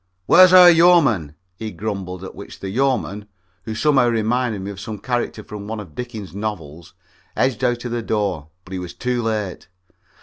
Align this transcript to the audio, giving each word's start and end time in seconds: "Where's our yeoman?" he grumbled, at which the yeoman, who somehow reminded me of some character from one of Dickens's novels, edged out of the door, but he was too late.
"Where's 0.25 0.51
our 0.51 0.67
yeoman?" 0.71 1.35
he 1.57 1.69
grumbled, 1.69 2.23
at 2.23 2.33
which 2.33 2.59
the 2.59 2.71
yeoman, 2.71 3.27
who 3.65 3.75
somehow 3.75 4.07
reminded 4.07 4.63
me 4.63 4.71
of 4.71 4.79
some 4.79 4.97
character 4.97 5.43
from 5.43 5.67
one 5.67 5.79
of 5.79 5.93
Dickens's 5.93 6.33
novels, 6.33 6.95
edged 7.37 7.63
out 7.63 7.85
of 7.85 7.91
the 7.91 8.01
door, 8.01 8.47
but 8.65 8.73
he 8.73 8.79
was 8.79 8.95
too 8.95 9.21
late. 9.21 9.67